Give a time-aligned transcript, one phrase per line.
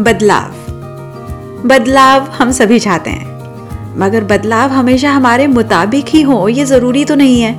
[0.00, 7.04] बदलाव। बदलाव हम सभी चाहते हैं, मगर बदलाव हमेशा हमारे मुताबिक ही हो, ये ज़रूरी
[7.04, 7.52] तो नहीं है।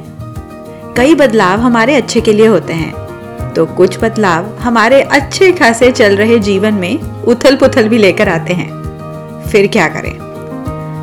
[0.97, 6.15] कई बदलाव हमारे अच्छे के लिए होते हैं तो कुछ बदलाव हमारे अच्छे खासे चल
[6.15, 8.69] रहे जीवन में उथल पुथल भी लेकर आते हैं।
[9.43, 10.13] फिर क्या करें?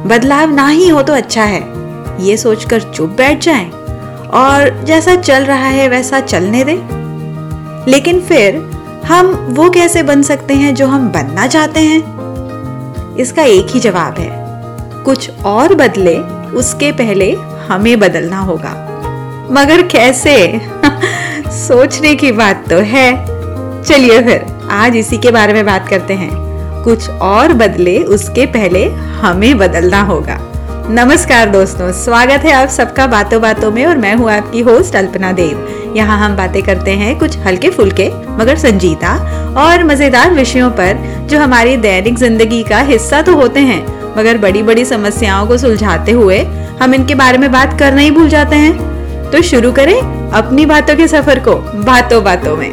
[0.09, 1.63] बदलाव ना ही हो तो अच्छा है,
[2.21, 3.71] ये सोचकर चुप बैठ जाएँ,
[4.35, 8.61] और जैसा चल रहा है वैसा चलने दें। लेकिन फिर
[9.07, 12.19] हम वो कैसे बन सकते हैं जो हम बनना चाहते हैं?
[13.17, 14.31] इसका एक ही जवाब है,
[15.05, 16.19] कुछ और बदले
[16.55, 17.33] उसके पहले
[17.69, 18.85] हमें बदलना होगा।
[19.51, 20.61] मगर कैसे?
[21.47, 23.25] सोचने की बात तो है।
[23.83, 26.49] चलिए फिर, आज इसी के बारे में बात करते हैं।
[26.85, 30.39] कुछ और बदले उसके पहले हमें बदलना होगा।
[30.91, 35.33] नमस्कार दोस्तों, स्वागत है आप सबका बातों बातों में और मैं हूँ आपकी होस्ट अल्पना
[35.33, 39.13] देव। यहाँ हम बातें करते हैं कुछ हल्के फुल्के, मगर संजीदा
[39.59, 43.83] और मज़ेदार विषयों पर, जो हमारी दैनिक ज़िंदगी का हिस्सा तो होते हैं,
[44.17, 46.39] मगर बड़ी बड़ी समस्याओं को सुलझाते हुए
[46.81, 49.97] हम इनके बारे में बात करना ही भूल जाते हैं। तो शुरू करें
[50.33, 52.71] अपनी बातों के सफ़र को बातों बातों में।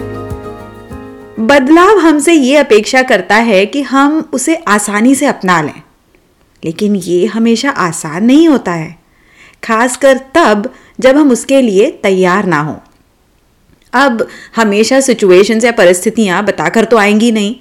[1.39, 5.81] बदलाव हमसे ये अपेक्षा करता है कि हम उसे आसानी से अपना लें,
[6.63, 8.95] लेकिन ये हमेशा आसान नहीं होता है,
[9.63, 10.69] खासकर तब
[11.00, 12.75] जब हम उसके लिए तैयार ना हो।
[13.95, 17.55] अब हमेशा सिचुएशंस या परिस्थितियाँ बताकर तो आएँगी नहीं।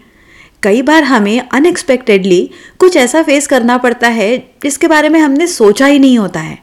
[0.63, 5.87] कई बार हमें अनएक्सपेक्टेडली कुछ ऐसा फेस करना पड़ता है, जिसके बारे में हमने सोचा
[5.87, 6.59] ही नहीं होता है।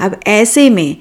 [0.00, 0.96] अब ऐसे में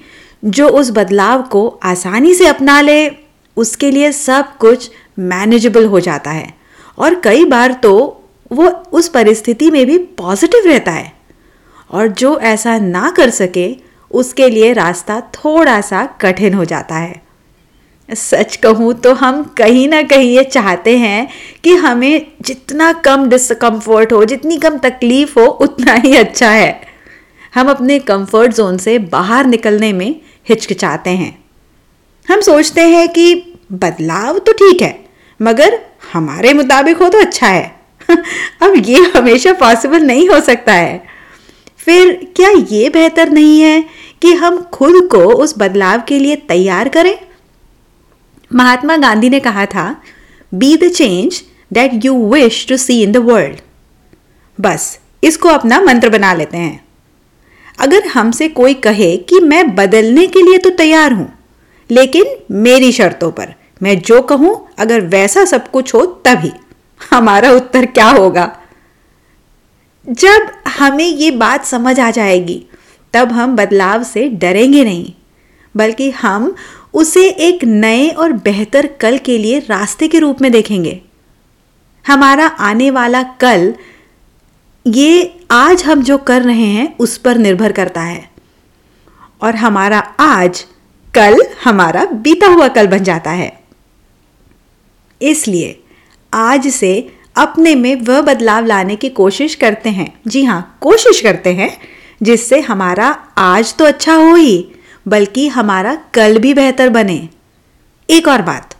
[0.45, 3.11] जो उस बदलाव को आसानी से अपना ले,
[3.57, 6.53] उसके लिए सब कुछ मैनेजेबल हो जाता है।
[6.97, 11.13] और कई बार तो वो उस परिस्थिति में भी पॉजिटिव रहता है।
[11.91, 13.75] और जो ऐसा ना कर सके,
[14.11, 17.28] उसके लिए रास्ता थोड़ा सा कठिन हो जाता है।
[18.09, 21.27] सच कहूँ तो हम कहीं ना कहीं ये चाहते हैं
[21.63, 26.81] कि हमें जितना कम डिसकम्फर्ट हो, जितनी कम तकलीफ़ हो, उतना ही अच्छा है।
[27.55, 30.15] हम अपने कंफर्ट जोन से बाहर निकलने में
[30.49, 31.37] हिचकिचाते हैं।
[32.27, 33.35] हम सोचते हैं कि
[33.71, 35.05] बदलाव तो ठीक है,
[35.39, 35.79] मगर
[36.13, 37.79] हमारे मुताबिक हो तो अच्छा है।
[38.61, 41.01] अब ये हमेशा पॉसिबल नहीं हो सकता है।
[41.79, 43.81] फिर क्या ये बेहतर नहीं है
[44.21, 47.17] कि हम खुद को उस बदलाव के लिए तैयार करें?
[48.51, 49.85] महात्मा गांधी ने कहा था
[50.51, 53.59] be the change that you wish to see in the world
[54.59, 56.83] बस, इसको अपना मंत्र बना लेते हैं।
[57.79, 61.31] अगर हमसे कोई कहे कि मैं बदलने के लिए तो तैयार हूँ,
[61.89, 66.51] लेकिन मेरी शर्तों पर, मैं जो कहूँ, अगर वैसा सब कुछ हो, तभी।
[67.01, 68.55] हमारा उत्तर क्या होगा?
[70.05, 72.65] जब हमें ये बात समझ आ जाएगी,
[73.13, 75.13] तब हम बदलाव से डरेंगे नहीं,
[75.75, 76.53] बल्कि हम
[76.93, 81.01] उसे एक नए और बेहतर कल के लिए रास्ते के रूप में देखेंगे।
[82.07, 83.73] हमारा आने वाला कल,
[84.87, 88.29] ये आज हम जो कर रहे हैं, उस पर निर्भर करता है।
[89.41, 90.65] और हमारा आज
[91.15, 93.59] कल हमारा बीता हुआ कल बन जाता है।
[95.21, 95.83] इसलिए
[96.33, 101.53] आज से अपने में वह बदलाव लाने की कोशिश करते हैं। जी हाँ कोशिश करते
[101.53, 101.77] हैं,
[102.23, 103.07] जिससे हमारा
[103.37, 104.71] आज तो अच्छा हो ही।
[105.05, 107.27] बल्कि हमारा कल भी बेहतर बने।
[108.09, 108.75] एक और बात।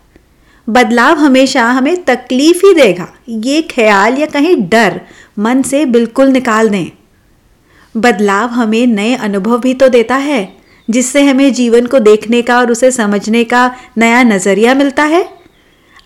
[0.68, 5.00] बदलाव हमेशा हमें तकलीफ़ ही देगा। ये ख्याल या कहीं डर
[5.40, 6.88] मन से बिल्कुल निकाल दें।
[7.96, 10.48] बदलाव हमें नए अनुभव भी तो देता है,
[10.88, 15.28] जिससे हमें जीवन को देखने का और उसे समझने का नया नज़रिया मिलता है।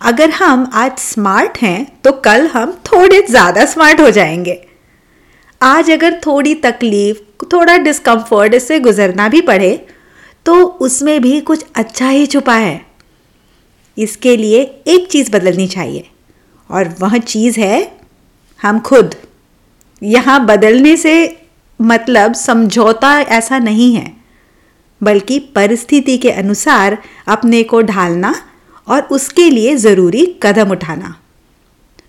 [0.01, 4.59] अगर हम आज स्मार्ट हैं तो कल हम थोड़े ज़्यादा स्मार्ट हो जाएँगे।
[5.61, 7.17] आज अगर थोड़ी तकलीफ़,
[7.53, 9.85] थोड़ा डिस्कम्फर्ट इससे गुजरना भी पड़े
[10.45, 12.85] तो उसमें भी कुछ अच्छा ही छुपा है।
[13.97, 16.09] इसके लिए एक चीज़ बदलनी चाहिए।
[16.69, 17.99] और वह चीज़ है
[18.59, 19.15] हम खुद।
[20.01, 21.15] यहाँ बदलने से
[21.79, 24.11] मतलब समझौता ऐसा नहीं है,
[25.01, 28.33] बल्कि परिस्थिति के अनुसार अपने को ढालना
[28.87, 31.15] और उसके लिए ज़रूरी कदम उठाना।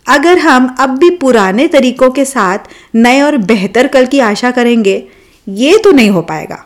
[0.06, 2.59] अगर हम अब भी पुराने तरीकों के साथ
[2.95, 4.97] नए और बेहतर कल की आशा करेंगे,
[5.48, 6.65] ये तो नहीं हो पाएगा।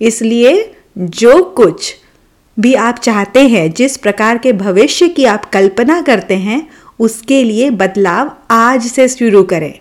[0.00, 1.94] इसलिए जो कुछ
[2.56, 6.66] भी आप चाहते हैं, जिस प्रकार के भविष्य की आप कल्पना करते हैं,
[7.00, 9.72] उसके लिए बदलाव आज से शुरू करें।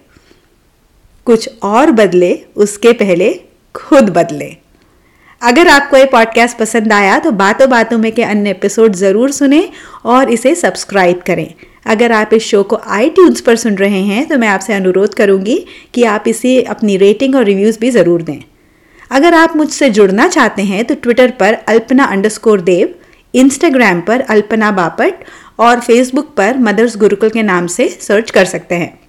[1.28, 3.34] कुछ और बदले, उसके पहले
[3.76, 4.56] खुद बदले।
[5.42, 9.68] अगर आपको ये पॉडकास्ट पसंद आया तो बातों बातों में के अन्य एपिसोड ज़रूर सुने
[10.06, 11.54] और इसे सब्सक्राइब करें।
[11.86, 15.58] अगर आप इस शो को आई पर सुन रहे हैं तो मैं आपसे अनुरोध करूँगी
[15.94, 18.40] कि आप इसे अपनी रेटिंग और रिव्यूज़ भी ज़रूर दें।
[19.12, 22.96] अगर आप मुझसे जुड़ना चाहते हैं तो ट्विटर पर अल्पना अंडरस्कोर देव
[23.34, 25.14] इंस्टाग्राम पर अल्पना बापट,
[25.60, 29.00] और फेसबुक पर मदर्स गुरुकुल के नाम से सर्च कर सकते हैं।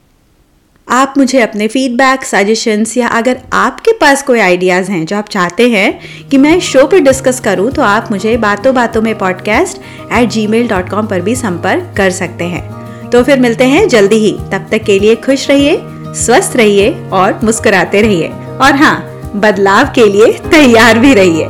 [0.88, 5.68] आप मुझे अपने फीडबैक सजेशंस या अगर आपके पास कोई आइडियाज़ हैं जो आप चाहते
[5.68, 9.78] हैं कि मैं शो पर डिस्कस करूँ तो आप मुझे बातों बातों में podcast
[10.12, 14.16] at Gmail dot com पर भी संपर्क कर सकते हैं। तो फिर मिलते हैं जल्दी
[14.16, 15.78] ही। तब तक के लिए खुश रहिए,
[16.16, 18.28] स्वस्थ रहिए, और मुस्कुराते रहिए।
[18.60, 21.48] और हाँ बदलाव के लिए तैयार भी रहिए।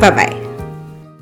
[0.00, 0.41] Bye bye